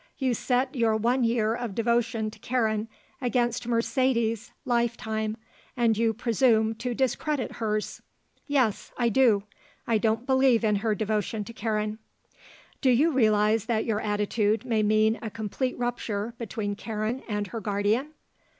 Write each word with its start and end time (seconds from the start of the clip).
"You 0.17 0.33
set 0.33 0.73
your 0.73 0.95
one 0.97 1.23
year 1.23 1.53
of 1.53 1.75
devotion 1.75 2.31
to 2.31 2.39
Karen 2.39 2.87
against 3.21 3.67
Mercedes's 3.67 4.51
life 4.65 4.97
time, 4.97 5.37
and 5.77 5.95
you 5.95 6.11
presume 6.11 6.73
to 6.79 6.95
discredit 6.95 7.57
hers." 7.57 8.01
"Yes. 8.47 8.91
I 8.97 9.09
do. 9.09 9.43
I 9.85 9.99
don't 9.99 10.25
believe 10.25 10.63
in 10.63 10.77
her 10.77 10.95
devotion 10.95 11.43
to 11.43 11.53
Karen." 11.53 11.99
"Do 12.81 12.89
you 12.89 13.11
realize 13.11 13.65
that 13.65 13.85
your 13.85 14.01
attitude 14.01 14.65
may 14.65 14.81
mean 14.81 15.19
a 15.21 15.29
complete 15.29 15.77
rupture 15.77 16.33
between 16.39 16.73
Karen 16.75 17.21
and 17.29 17.45
her 17.53 17.61
guardian?" 17.61 18.07